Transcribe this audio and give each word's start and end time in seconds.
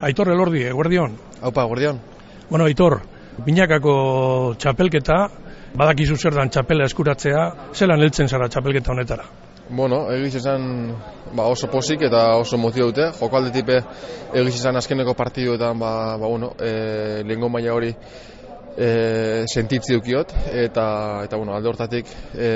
Aitor 0.00 0.30
Elordi, 0.32 0.62
eguerdion. 0.64 1.12
Haupa, 1.42 1.66
eguerdion. 1.66 1.98
Bueno, 2.48 2.64
Aitor, 2.64 3.02
binakako 3.44 4.54
txapelketa, 4.56 5.16
badakizu 5.76 6.16
zer 6.16 6.38
dan 6.38 6.48
txapela 6.48 6.86
eskuratzea, 6.88 7.42
zelan 7.76 8.00
heltzen 8.00 8.30
zara 8.32 8.48
txapelketa 8.48 8.94
honetara? 8.94 9.26
Bueno, 9.68 9.98
egiz 10.14 10.38
esan 10.40 10.64
ba, 11.36 11.44
oso 11.44 11.68
posik 11.70 12.06
eta 12.08 12.22
oso 12.40 12.56
motio 12.56 12.88
dute. 12.88 13.10
Joko 13.18 13.38
alde 13.38 13.52
tipe 13.52 13.76
egiz 14.40 14.54
esan 14.56 14.80
azkeneko 14.80 15.12
partiduetan 15.18 15.78
ba, 15.78 15.92
ba, 16.16 16.26
bueno, 16.26 16.54
e, 16.56 17.20
lehenko 17.28 17.52
maila 17.52 17.76
hori 17.76 17.92
e, 17.92 18.88
sentitzi 19.52 19.98
dukiot 19.98 20.32
eta, 20.64 20.86
eta 21.28 21.36
bueno, 21.36 21.52
alde 21.54 21.70
hortatik 21.74 22.08
e, 22.32 22.50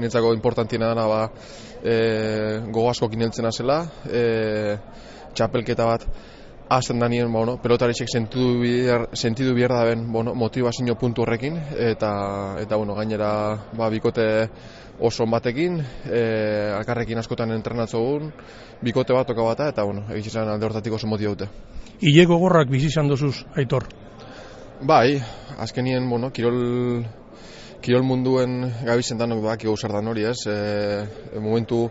nintzako 0.00 0.32
importantiena 0.32 0.94
dena 0.94 1.06
ba, 1.12 1.20
e, 1.84 1.94
gogo 2.72 2.88
asko 2.88 3.12
kineltzen 3.12 3.52
azela, 3.52 3.82
e, 4.08 4.24
txapelketa 5.38 5.86
bat 5.86 6.10
Azten 6.68 6.98
danien, 7.00 7.30
bueno, 7.32 7.54
pelotarisek 7.62 8.10
sentidu 8.12 8.58
bier, 8.60 9.06
sentidu 9.16 9.54
bier 9.56 9.72
da 9.72 9.86
ben, 9.88 10.02
bueno, 10.12 10.34
motivazio 10.36 10.98
puntu 11.00 11.22
horrekin, 11.24 11.56
eta, 11.80 12.10
eta 12.60 12.76
bueno, 12.76 12.92
gainera 12.94 13.30
ba, 13.72 13.88
bikote 13.88 14.26
oso 15.00 15.24
batekin, 15.24 15.78
e, 16.04 16.20
alkarrekin 16.76 17.22
askotan 17.22 17.54
entrenatzogun, 17.56 18.28
bikote 18.84 19.16
bat 19.16 19.26
toka 19.32 19.46
bata, 19.46 19.70
eta 19.72 19.86
bueno, 19.88 20.04
egizizan 20.12 20.50
alde 20.52 20.68
hortatik 20.68 20.92
oso 20.92 21.08
motia 21.08 21.32
dute. 21.32 21.48
Ile 22.04 22.26
gogorrak 22.28 22.68
bizizan 22.68 23.08
dozuz, 23.08 23.46
Aitor? 23.56 23.88
Bai, 24.84 25.16
azkenien, 25.64 26.04
bueno, 26.10 26.28
kirol, 26.36 27.00
kirol 27.80 28.04
munduen 28.04 28.60
gabizen 28.84 29.16
danok 29.16 29.40
bak 29.42 29.64
da 29.64 30.04
hori 30.04 30.24
ez, 30.24 30.44
e, 30.46 31.40
momentu 31.40 31.86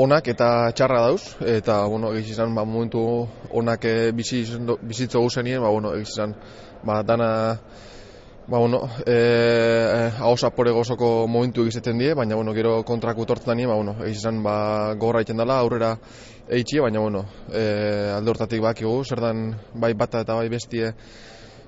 onak 0.00 0.28
eta 0.32 0.72
txarra 0.72 1.00
dauz 1.06 1.22
eta 1.44 1.82
bueno, 1.86 2.12
egiz 2.16 2.32
izan 2.36 2.54
ba, 2.54 2.64
momentu 2.64 3.28
onak 3.50 3.84
eh, 3.84 4.12
bizitzo 4.12 5.20
guzenien, 5.20 5.60
ba, 5.62 5.70
bueno, 5.70 5.92
egiz 5.94 6.14
izan 6.14 6.34
ba, 6.84 7.02
dana 7.02 7.58
ba, 8.46 8.58
bueno, 8.58 8.82
e, 9.06 9.12
e, 9.12 10.10
ahosa 10.18 10.50
gozoko 10.50 11.26
momentu 11.26 11.62
egizeten 11.62 11.98
die, 11.98 12.14
baina 12.14 12.34
bueno, 12.34 12.54
gero 12.54 12.82
kontraku 12.84 13.26
tortzen 13.26 13.66
ba, 13.66 13.74
bueno, 13.74 13.96
egiz 14.04 14.18
izan 14.18 14.42
ba, 14.42 14.94
gogorra 14.94 15.20
iten 15.20 15.36
dela, 15.36 15.58
aurrera 15.58 15.96
eitxie, 16.48 16.80
baina 16.80 17.00
bueno, 17.00 17.24
e, 17.52 18.10
alde 18.16 18.30
hortatik 18.30 18.60
bakigu, 18.60 19.04
zer 19.04 19.20
dan 19.20 19.54
bai 19.74 19.94
bata 19.94 20.20
eta 20.20 20.34
bai 20.34 20.48
bestie 20.48 20.92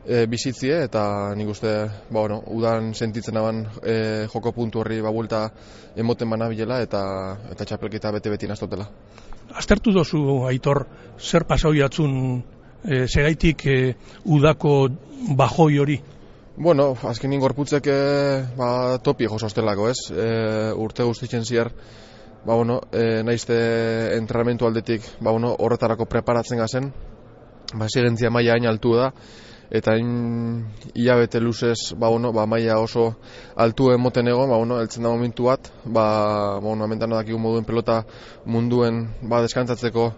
e, 0.07 0.25
bizitzie 0.31 0.85
eta 0.87 1.35
nik 1.37 1.49
uste 1.51 1.73
ba, 2.11 2.21
bueno, 2.21 2.41
udan 2.53 2.93
sentitzen 2.95 3.37
aban 3.41 3.65
e, 3.83 4.27
joko 4.33 4.53
puntu 4.53 4.81
horri 4.81 5.01
ba, 5.03 5.13
bulta 5.13 5.49
emoten 5.97 6.31
bana 6.31 6.49
bilela 6.49 6.81
eta, 6.85 7.03
eta 7.53 7.65
txapelketa 7.65 8.13
bete-beti 8.19 8.49
naztotela. 8.51 8.89
Aztertu 9.55 9.93
dozu, 9.93 10.45
Aitor, 10.49 10.87
zer 11.19 11.45
pasau 11.49 11.75
jatzun 11.77 12.43
e, 12.85 13.07
segaitik 13.07 13.67
e, 13.67 13.79
udako 14.25 14.89
bajoi 15.37 15.79
hori? 15.79 16.01
Bueno, 16.57 16.93
azkenin 17.11 17.41
gorputzek 17.43 17.87
e, 17.91 17.99
ba, 18.59 18.99
topi 19.03 19.27
josostelako, 19.31 19.89
ez? 19.91 19.99
E, 20.13 20.29
urte 20.79 21.07
guztitzen 21.07 21.45
zier, 21.45 21.71
ba, 22.45 22.55
bueno, 22.55 22.81
e, 22.93 23.25
naizte 23.27 23.57
entrenamentu 24.19 24.69
aldetik 24.69 25.07
ba, 25.21 25.33
bueno, 25.33 25.55
horretarako 25.59 26.07
preparatzen 26.07 26.61
gazen, 26.61 26.93
ba, 27.75 27.89
zigentzia 27.89 28.31
maia 28.31 28.55
hain 28.55 28.69
altu 28.71 28.95
da, 28.99 29.11
eta 29.75 29.97
in 29.99 30.63
ilabete 30.95 31.41
luzez 31.43 31.99
ba 31.99 32.07
bueno 32.09 32.33
ba 32.33 32.47
maila 32.47 32.79
oso 32.79 33.17
altu 33.57 33.91
emoten 33.91 34.29
egon 34.31 34.49
ba 34.49 34.57
bueno 34.57 34.79
heltzen 34.79 35.03
da 35.03 35.11
momentu 35.11 35.51
bat 35.51 35.73
ba 35.85 36.61
bueno 36.63 36.85
amentano 36.85 37.17
dakigu 37.17 37.39
moduen 37.39 37.65
pelota 37.65 38.05
munduen 38.47 39.09
ba 39.23 39.43
deskantzatzeko 39.43 40.13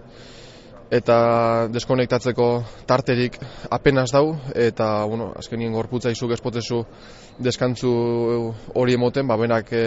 eta 0.91 1.69
deskonektatzeko 1.73 2.65
tarterik 2.87 3.41
apenas 3.71 4.13
dau 4.13 4.37
eta 4.55 5.05
bueno 5.09 5.33
azkenien 5.35 5.73
gorputza 5.73 6.11
izuk 6.11 6.37
espotezu 6.37 6.85
deskantzu 7.39 7.91
hori 8.75 8.95
emoten 8.95 9.27
ba 9.27 9.37
benak 9.41 9.73
e, 9.73 9.85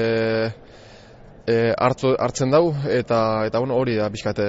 e, 1.48 1.74
hartzo, 1.78 2.16
hartzen 2.20 2.52
dau 2.52 2.74
eta 2.90 3.46
eta 3.48 3.60
bueno 3.60 3.78
hori 3.78 3.96
da 3.98 4.10
bizkate 4.10 4.46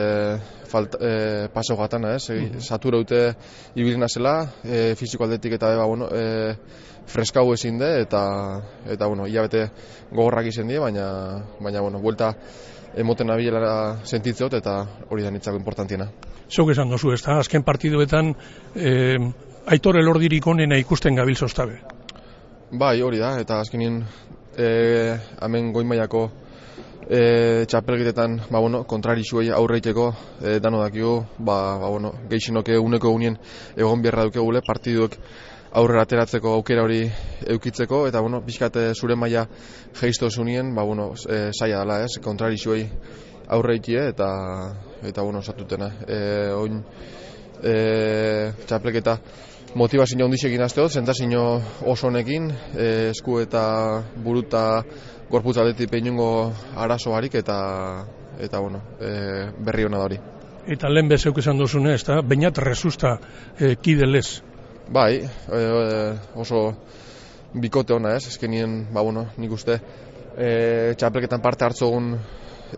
falt 0.70 0.96
e, 1.00 1.48
paso 1.52 1.76
gatana, 1.76 2.14
ez? 2.14 2.30
Mm 2.30 2.36
-hmm. 2.36 2.60
Satura 2.60 2.98
dute 2.98 3.34
ibilina 3.74 4.06
zela, 4.08 4.48
e, 4.64 4.94
fisiko 4.96 5.24
aldetik 5.24 5.52
eta 5.52 5.76
ba 5.76 5.86
bueno, 5.86 6.08
e, 6.12 6.56
freskau 7.06 7.52
ezin 7.52 7.78
de 7.78 8.02
eta 8.02 8.22
eta 8.86 9.06
bueno, 9.06 9.26
ilabete 9.26 9.70
gogorrak 10.10 10.46
izen 10.46 10.68
die, 10.68 10.78
baina 10.78 11.42
baina 11.60 11.80
bueno, 11.80 11.98
vuelta 11.98 12.34
emoten 12.96 13.26
nabilela 13.26 14.00
sentitzen 14.04 14.48
dut 14.48 14.58
eta 14.58 14.86
hori 15.10 15.22
da 15.22 15.30
nitzako 15.30 15.56
importantiena. 15.56 16.08
Zuk 16.50 16.70
esan 16.70 16.90
dozu, 16.90 17.12
ez 17.12 17.22
da, 17.22 17.38
azken 17.38 17.62
partiduetan 17.62 18.34
e, 18.74 19.16
aitor 19.66 19.96
elordirik 20.00 20.46
onena 20.46 20.76
ikusten 20.76 21.14
gabil 21.14 21.36
zostabe. 21.36 21.80
Bai, 22.72 23.00
hori 23.02 23.18
da, 23.18 23.38
eta 23.40 23.60
azkenien 23.60 24.02
e, 24.56 25.18
hemen 25.42 25.72
goimaiako 25.72 26.30
e, 27.09 27.65
txapelgitetan 27.66 28.37
ba, 28.50 28.59
bueno, 28.59 28.83
kontrari 28.84 29.25
zuei 29.25 29.50
aurreiteko 29.55 30.11
e, 30.43 30.59
dano 30.61 30.83
dakigu, 30.83 31.15
ba, 31.38 31.78
ba, 31.78 31.88
bueno, 31.88 32.12
geixinoke 32.31 32.78
uneko 32.78 33.12
unien 33.15 33.38
egon 33.77 34.03
biherra 34.03 34.27
dukegule, 34.28 34.62
partiduek 34.66 35.16
aurrera 35.72 36.03
ateratzeko 36.03 36.55
aukera 36.59 36.83
hori 36.83 37.05
eukitzeko, 37.55 38.06
eta 38.09 38.21
bueno, 38.21 38.41
bizkate 38.43 38.91
zure 38.94 39.15
maila 39.15 39.47
geizto 40.00 40.31
zunien, 40.31 40.75
ba, 40.75 40.83
bueno, 40.83 41.12
e, 41.28 41.50
saia 41.53 41.84
dela 41.84 42.00
ez, 42.05 42.19
kontrari 42.22 42.59
zuei 42.59 42.88
aurreitie, 43.50 44.09
eta, 44.11 44.31
eta 45.06 45.22
bueno, 45.22 45.43
satutena. 45.43 45.93
E, 46.06 46.19
oin, 46.55 46.82
e, 47.62 47.75
txapelketa 48.67 49.19
motivazio 49.75 50.25
handiz 50.25 50.42
egin 50.44 50.62
azteo, 50.62 50.88
zentazio 50.88 51.42
oso 51.86 52.08
honekin, 52.08 52.50
e, 52.75 53.10
esku 53.10 53.38
eta 53.41 53.62
buruta 54.25 54.82
gorputz 55.31 55.58
aldetik 55.58 55.91
peinungo 55.91 56.50
arazo 56.76 57.14
harik 57.14 57.34
eta 57.38 57.58
eta 58.41 58.60
bueno, 58.60 58.82
e, 59.00 59.50
berri 59.58 59.84
hona 59.84 59.98
da 59.98 60.04
hori. 60.04 60.19
Eta 60.70 60.88
lehen 60.88 61.08
bezeuk 61.08 61.38
esan 61.38 61.58
duzune, 61.58 61.94
ez 61.94 62.04
da, 62.04 62.20
bainat 62.22 62.58
resusta 62.58 63.16
e, 63.58 63.76
kidelez. 63.76 64.42
Bai, 64.91 65.20
e, 65.22 65.62
oso 66.34 66.64
bikote 67.54 67.94
ona 67.94 68.14
ez, 68.16 68.26
eskenien, 68.31 68.87
ba 68.92 69.02
bueno, 69.06 69.26
nik 69.38 69.52
uste, 69.52 69.78
e, 70.37 70.94
txapelketan 70.98 71.42
parte 71.42 71.66
hartzogun 71.66 72.14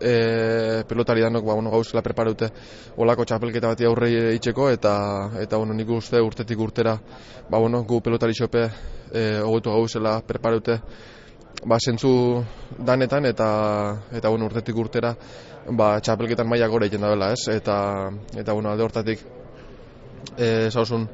e, 0.01 0.83
pelotari 0.87 1.21
danok, 1.21 1.45
ba 1.45 1.53
bueno, 1.53 1.71
gauzela 1.71 2.01
preparute 2.01 2.49
olako 2.97 3.25
txapelketa 3.25 3.73
bati 3.73 3.85
aurre 3.85 4.09
itxeko, 4.35 4.69
eta, 4.69 4.93
eta 5.41 5.57
bueno, 5.57 5.73
nik 5.73 5.89
uste 5.89 6.21
urtetik 6.21 6.59
urtera, 6.59 6.97
ba 7.49 7.59
bueno, 7.59 7.83
gu 7.83 8.01
pelotari 8.01 8.33
xope, 8.33 8.69
e, 9.11 9.39
ogotu 9.41 9.71
gauzela 9.71 10.19
preparute, 10.27 10.79
ba, 11.65 11.77
zentzu 11.79 12.43
danetan 12.77 13.25
eta 13.25 13.49
eta 14.11 14.29
bueno, 14.29 14.49
urtetik 14.49 14.77
urtera 14.77 15.13
ba, 15.71 15.99
txapelketan 16.03 16.49
maila 16.49 16.67
gora 16.67 16.87
egiten 16.87 17.05
dabela, 17.05 17.31
ez? 17.33 17.47
Eta, 17.51 17.77
eta 18.35 18.53
bueno, 18.53 18.71
alde 18.71 18.83
hortatik 18.83 19.23
e, 20.37 20.69
zauzun 20.71 21.07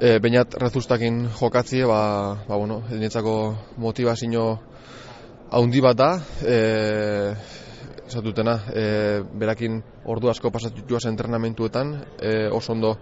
e, 0.00 0.18
bainat 0.22 0.54
rezustakin 0.60 1.26
jokatzie, 1.40 1.84
ba, 1.86 2.44
ba 2.46 2.56
bueno, 2.56 2.82
motivazio 3.76 4.46
haundi 5.50 5.80
bat 5.80 5.96
da, 5.96 6.10
e, 6.42 7.34
zatutena, 8.08 8.60
e, 8.72 9.22
berakin 9.34 9.80
ordu 10.04 10.30
asko 10.30 10.50
pasatu 10.50 10.84
joaz 10.88 11.06
entrenamentuetan, 11.06 11.94
e, 12.20 12.48
oso 12.52 12.72
ondo 12.72 12.96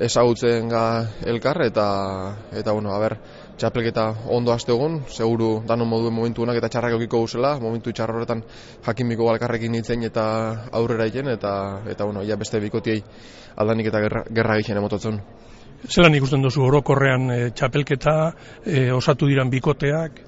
ezagutzen 0.00 0.68
ga 0.68 0.84
elkar, 1.28 1.60
eta, 1.62 1.86
eta 2.56 2.72
bueno, 2.72 2.94
haber, 2.94 3.18
txapelketa 3.60 4.06
ondo 4.32 4.54
haste 4.54 4.72
egun, 4.72 5.02
seguru 5.12 5.50
danon 5.68 5.88
moduen 5.88 6.14
momentu 6.16 6.46
honak 6.46 6.56
eta 6.60 6.70
txarrak 6.72 6.96
eukiko 6.96 7.20
guzela, 7.26 7.52
momentu 7.60 7.92
txarra 7.92 8.16
horretan 8.16 8.42
jakimiko 8.86 9.26
balkarrekin 9.28 9.72
nintzen 9.76 10.06
eta 10.08 10.24
aurrera 10.72 11.06
egin, 11.10 11.28
eta, 11.28 11.52
eta 11.92 12.08
bueno, 12.08 12.24
ja 12.24 12.38
beste 12.40 12.60
bikotiei 12.62 13.02
aldanik 13.60 13.90
eta 13.92 14.00
gerra, 14.06 14.24
gerra 14.30 14.56
egiten 14.56 14.80
emototzen. 14.80 15.20
Zeran 15.88 16.16
ikusten 16.16 16.42
duzu 16.44 16.64
orokorrean 16.64 17.30
e, 17.32 17.40
txapelketa, 17.56 18.16
e, 18.64 18.88
osatu 18.92 19.28
diran 19.28 19.52
bikoteak? 19.52 20.24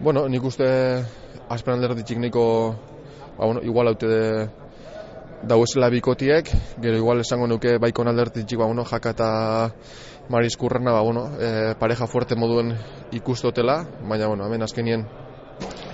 Bueno, 0.00 0.24
nik 0.28 0.44
uste 0.44 0.66
aspen 1.52 1.76
alderditik 1.76 2.18
niko, 2.20 2.44
ba, 3.38 3.46
bueno, 3.46 3.60
igual 3.62 3.88
haute 3.88 4.06
de, 4.06 4.48
dauezela 5.42 5.90
bikotiek, 5.90 6.48
gero 6.80 6.96
igual 6.96 7.20
esango 7.20 7.46
nuke 7.46 7.78
baikon 7.78 8.08
alderditik, 8.08 8.58
ba, 8.58 8.66
bueno, 8.66 8.84
jaka 8.84 9.10
eta 9.10 9.28
Maris 10.28 10.56
Kurrena, 10.56 10.92
ba, 10.92 11.00
bueno, 11.02 11.30
e, 11.38 11.74
pareja 11.78 12.06
fuerte 12.06 12.36
moduen 12.36 12.76
ikustotela, 13.12 13.82
baina, 14.08 14.28
bueno, 14.28 14.46
hemen 14.46 14.62
azkenien 14.62 15.06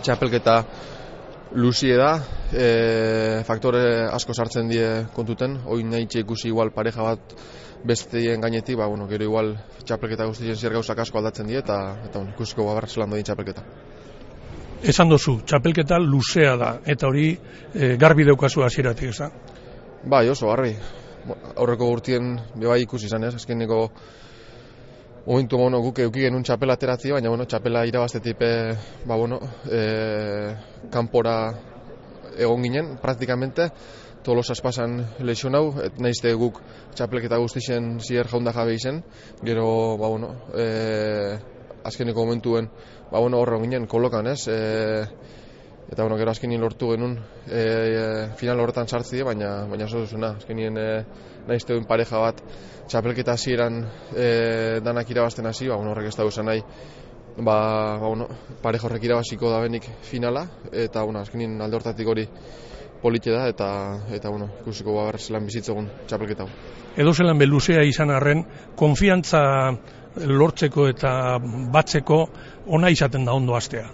txapelketa 0.02 0.58
luzie 1.56 1.96
da, 1.96 2.12
e, 2.52 3.42
faktore 3.48 4.04
asko 4.12 4.36
sartzen 4.36 4.68
die 4.68 5.06
kontuten, 5.16 5.62
oin 5.66 5.88
nahi 5.90 6.08
ikusi 6.20 6.52
igual 6.52 6.72
pareja 6.76 7.02
bat 7.02 7.34
besteen 7.88 8.44
gainetik, 8.44 8.76
ba, 8.76 8.86
bueno, 8.86 9.08
gero 9.08 9.24
igual 9.24 9.54
txapelketa 9.84 10.28
guztien 10.28 10.56
zer 10.56 10.76
gauzak 10.76 10.98
asko 10.98 11.18
aldatzen 11.18 11.48
die, 11.48 11.62
eta, 11.64 11.96
eta 12.04 12.18
bueno, 12.18 12.36
ikusiko 12.36 12.68
babar 12.68 12.88
zelan 12.88 13.16
doin 13.16 13.24
txapelketa. 13.24 13.64
Esan 14.78 15.08
dozu, 15.10 15.40
txapelketa 15.42 15.98
luzea 15.98 16.54
da, 16.56 16.68
eta 16.86 17.08
hori 17.08 17.32
e, 17.74 17.96
garbi 17.98 18.24
daukazu 18.28 18.62
hasieratik 18.62 19.10
ez 19.10 19.16
da? 19.18 19.30
Bai, 20.06 20.28
oso 20.30 20.46
garbi. 20.52 20.76
aurreko 21.56 21.90
urtien 21.92 22.38
bebai 22.54 22.80
ikusi 22.82 23.06
izan 23.06 23.24
ez, 23.24 23.34
azkeneko 23.34 23.90
momentu 25.26 25.58
bueno, 25.58 25.80
guk 25.84 25.98
euki 25.98 26.22
genuen 26.22 26.44
txapela 26.44 26.78
ateratzi, 26.78 27.10
baina 27.12 27.28
bueno, 27.28 27.44
txapela 27.44 27.84
irabaztetik 27.84 28.38
ba, 29.04 29.16
bueno, 29.16 29.40
e, 29.68 30.54
kanpora 30.90 31.52
egon 32.38 32.62
ginen, 32.62 32.96
praktikamente, 33.02 33.68
tolosas 34.22 34.60
pasan 34.62 35.02
lesion 35.20 35.54
hau, 35.54 35.74
et 35.82 35.98
naizte 35.98 36.32
guk 36.32 36.62
txapelketa 36.94 37.36
guztixen 37.36 37.98
zier 38.00 38.30
jaunda 38.30 38.54
jabe 38.54 38.78
izen, 38.78 39.02
gero, 39.42 39.98
ba, 39.98 40.08
bueno, 40.08 40.34
e, 40.54 41.57
azkeneko 41.88 42.24
momentuen, 42.24 42.68
ba, 43.10 43.18
bueno, 43.18 43.40
horre 43.40 43.58
ginen, 43.62 43.86
kolokan, 43.86 44.28
ez, 44.30 44.46
e, 44.48 44.58
eta, 45.88 46.02
bueno, 46.02 46.18
gero 46.20 46.30
azkenien 46.30 46.60
lortu 46.60 46.92
genuen, 46.92 47.16
e, 47.46 47.62
e, 47.62 48.04
final 48.40 48.60
horretan 48.60 48.88
sartzi, 48.88 49.22
baina, 49.26 49.64
baina 49.70 49.88
oso 49.88 50.04
duzuna, 50.04 50.34
azkenien 50.36 50.78
e, 50.78 50.86
naizte 51.48 51.74
duen 51.74 51.88
pareja 51.88 52.20
bat, 52.22 52.40
txapelketa 52.88 53.34
hasieran 53.34 53.82
e, 54.14 54.80
danak 54.84 55.10
irabazten 55.10 55.48
hasi, 55.48 55.68
ba, 55.68 55.76
bueno, 55.76 55.92
horrek 55.96 56.12
ez 56.12 56.16
da 56.16 56.44
nahi, 56.44 56.64
ba, 57.38 57.58
ba, 57.98 58.06
bueno, 58.06 58.28
pareja 58.62 58.86
horrek 58.86 59.04
irabaziko 59.10 59.50
da 59.50 59.60
benik 59.64 59.88
finala, 60.02 60.46
eta, 60.72 61.02
bueno, 61.02 61.20
azkenien 61.24 61.60
alde 61.62 61.80
hortatik 61.80 62.08
hori, 62.08 62.28
polite 63.02 63.30
da 63.30 63.46
eta 63.48 63.68
eta 64.14 64.30
bueno, 64.30 64.48
ikusiko 64.60 64.94
ba 64.96 65.12
zelan 65.18 65.46
bizitzegun 65.46 65.88
txapelketa 66.06 66.44
hau. 66.44 66.50
Edo 66.98 67.14
zelan 67.14 67.38
beluzea 67.38 67.84
izan 67.86 68.10
arren, 68.10 68.44
konfiantza 68.76 69.40
lortzeko 70.26 70.88
eta 70.88 71.38
batzeko 71.72 72.20
ona 72.66 72.90
izaten 72.90 73.24
da 73.24 73.32
ondo 73.32 73.54
astea. 73.56 73.86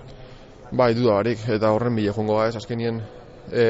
Bai, 0.73 0.95
duda 0.95 1.21
barik, 1.21 1.45
eta 1.55 1.71
horren 1.71 1.95
bile 1.95 2.13
jongo 2.13 2.41
ez, 2.45 2.55
azkenien 2.57 3.01
e, 3.53 3.65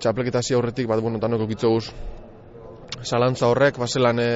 txapelketa 0.00 0.42
hasi 0.42 0.56
aurretik, 0.56 0.88
bat 0.90 1.00
bueno, 1.00 1.20
danoko 1.22 1.46
gitzoguz 1.46 1.90
salantza 3.02 3.48
horrek, 3.50 3.78
bazelan 3.78 4.20
e, 4.20 4.30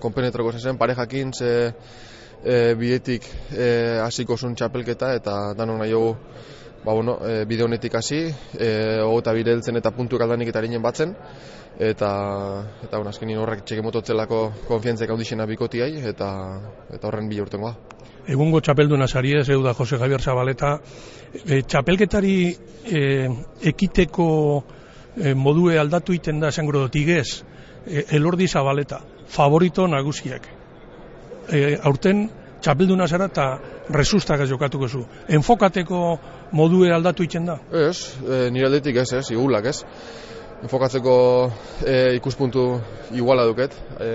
konpenetroko 0.00 0.52
zen, 0.58 0.78
parejakin, 0.78 1.32
ze 1.32 1.72
e, 2.44 2.74
bidetik 2.74 3.26
e, 3.52 4.00
hasiko 4.02 4.36
zun 4.36 4.54
txapelketa, 4.54 5.14
eta 5.14 5.54
danok 5.58 5.78
nahi 5.82 5.94
ba, 6.84 6.92
bueno, 6.92 7.18
e, 7.26 7.44
bide 7.44 7.64
honetik 7.64 7.94
hasi, 7.94 8.26
e, 8.58 8.70
eta 9.00 9.32
bide 9.32 9.54
heltzen 9.54 9.78
eta 9.78 9.92
puntu 9.94 10.18
kaldanik 10.18 10.48
eta 10.48 10.58
harinen 10.58 10.82
batzen, 10.82 11.14
eta, 11.78 12.10
eta 12.82 12.96
bueno, 12.96 13.10
azkenin 13.10 13.38
horrek 13.38 13.64
txeke 13.64 13.82
mototzelako 13.82 14.42
konfientzek 14.68 15.10
hau 15.10 15.18
dixena 15.18 15.46
bikotiai, 15.46 16.02
eta, 16.10 16.30
eta 16.90 17.08
horren 17.08 17.28
bide 17.30 17.46
urtengoa. 17.46 17.74
Egungo 18.30 18.60
txapelduna 18.62 19.08
sari 19.08 19.34
ez, 19.38 19.48
da 19.48 19.74
Jose 19.74 19.98
Javier 19.98 20.22
Zabaleta, 20.22 20.76
e, 21.44 21.62
txapelketari 21.62 22.36
e, 22.84 23.00
ekiteko 23.72 24.28
e, 25.16 25.34
modue 25.34 25.78
aldatu 25.78 26.14
iten 26.14 26.40
da 26.40 26.52
esan 26.54 26.66
grodotik 26.66 27.08
ez, 27.08 27.42
e, 27.86 28.06
elordi 28.18 28.48
Zabaleta, 28.48 29.00
favorito 29.26 29.86
nagusiak. 29.86 30.46
E, 31.50 31.76
aurten 31.82 32.28
txapelduna 32.62 33.08
zara 33.10 33.26
eta 33.26 33.46
resustak 33.92 34.44
jokatuko 34.48 34.88
zu. 34.88 35.04
Enfokateko 35.28 36.02
modue 36.52 36.92
aldatu 36.92 37.24
itzen 37.26 37.46
da? 37.46 37.58
Ez, 37.72 38.16
e, 38.22 38.48
nire 38.50 38.68
aldetik 38.68 38.96
ez, 39.02 39.12
ez, 39.18 39.26
igulak 39.30 39.68
ez. 39.70 39.78
Enfokatzeko 40.62 41.14
e, 41.86 42.14
ikuspuntu 42.16 42.66
iguala 43.18 43.46
duket. 43.48 43.74
E, 44.00 44.10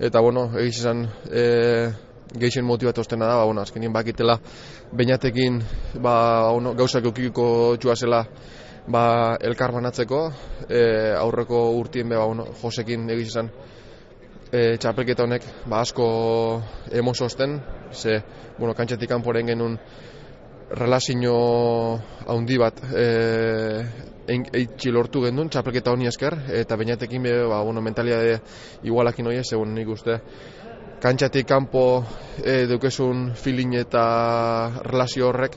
eta, 0.00 0.20
bueno, 0.20 0.48
egiz 0.58 0.80
izan 0.80 1.04
e, 1.30 1.44
geixen 2.38 2.64
motivatu 2.66 3.02
ostena 3.02 3.26
da, 3.26 3.36
ba, 3.40 3.44
bueno, 3.44 3.62
azkenien 3.62 3.92
bakitela 3.92 4.38
bainatekin 4.92 5.60
ba, 6.02 6.50
bueno, 6.52 6.74
gauzak 6.78 7.06
eukiko 7.10 7.76
txua 7.80 7.96
zela 7.96 8.24
ba, 8.90 9.36
elkar 9.40 9.74
banatzeko, 9.74 10.22
e, 10.68 10.82
aurreko 11.18 11.70
urtien 11.78 12.08
be, 12.08 12.18
ba, 12.18 12.26
bueno, 12.26 12.46
Josekin 12.62 13.08
egiz 13.10 13.28
izan 13.32 13.50
e, 14.52 14.76
txapelketa 14.82 15.24
honek 15.24 15.46
ba, 15.70 15.80
asko 15.80 16.06
emozozten, 16.92 17.58
ze, 17.92 18.20
bueno, 18.58 18.74
kantxetik 18.74 19.10
kanporen 19.10 19.50
genuen 19.50 19.78
relazio 20.70 21.34
handi 22.30 22.58
bat 22.58 22.78
e, 22.94 23.06
eitzi 24.30 24.92
lortu 24.94 25.24
gendun, 25.24 25.50
txapelketa 25.50 25.90
honi 25.94 26.06
esker, 26.06 26.36
eta 26.60 26.78
bainatekin 26.78 27.22
be, 27.26 27.34
ba, 27.50 27.62
bueno, 27.66 27.82
mentaliade 27.82 28.38
igualakin 28.86 29.30
hori, 29.30 29.42
segun 29.44 29.74
nik 29.74 29.90
uste, 29.90 30.20
kantxatik 31.02 31.48
kanpo 31.48 32.04
e, 32.44 32.66
dukezun 32.70 33.30
feeling 33.34 33.78
eta 33.80 34.02
relazio 34.86 35.30
horrek, 35.30 35.56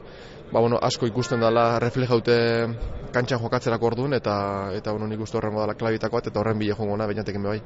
ba, 0.54 0.62
bueno, 0.62 0.78
asko 0.82 1.10
ikusten 1.10 1.42
dela 1.42 1.80
reflejaute 1.82 2.36
kantxan 3.14 3.42
jokatzerako 3.42 3.90
orduan, 3.90 4.14
eta, 4.14 4.36
eta 4.78 4.94
bueno, 4.94 5.08
nik 5.10 5.24
uste 5.26 5.40
horrengo 5.40 5.64
dela 5.64 5.74
klabitako 5.78 6.20
bat, 6.20 6.30
eta 6.30 6.42
horren 6.42 6.62
bile 6.62 6.78
jongo 6.78 6.98
na, 6.98 7.08
bainatekin 7.10 7.42
be 7.42 7.56
bai. 7.56 7.62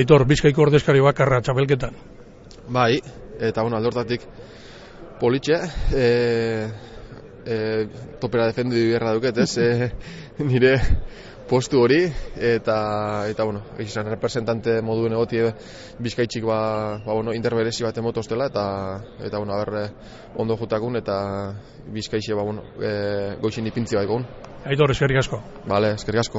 Aitor, 0.00 0.24
bizkaiko 0.28 0.64
ordezkari 0.64 1.04
bakarra 1.04 1.42
txapelketan. 1.44 2.00
Bai, 2.72 2.96
eta 3.38 3.62
bueno, 3.62 3.76
aldortatik 3.76 4.24
politxe, 5.20 5.60
e, 5.92 6.06
e, 7.44 7.58
topera 8.20 8.48
defendu 8.48 8.80
dira 8.80 9.12
duket, 9.14 9.44
ez? 9.44 9.52
E, 9.58 9.90
nire 10.50 10.78
postu 11.48 11.82
hori, 11.84 12.00
eta, 12.36 12.76
eta 13.30 13.44
bueno, 13.44 13.62
izan 13.82 14.08
representante 14.10 14.80
moduen 14.82 15.12
egotie 15.12 15.50
bizkaitxik 16.02 16.46
ba, 16.48 16.60
ba, 17.04 17.12
bueno, 17.12 17.34
interberesi 17.36 17.84
bat 17.84 17.98
emotostela, 18.00 18.48
eta, 18.52 18.64
eta 19.20 19.38
bueno, 19.38 19.54
aberre 19.54 19.84
ondo 20.40 20.56
jutakun, 20.56 20.96
eta 21.00 21.16
bizkaitxe 21.92 22.34
ba, 22.34 22.42
bueno, 22.42 22.64
e, 22.80 23.36
goixin 23.42 23.68
ipintzi 23.68 24.00
bat 24.00 24.08
egon. 24.08 24.26
Aitor, 24.64 24.94
eskerrik 24.94 25.20
asko. 25.20 25.42
Bale, 25.68 25.94
eskerrik 25.98 26.24
asko. 26.24 26.32